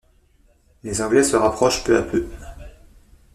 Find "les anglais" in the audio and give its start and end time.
0.81-1.21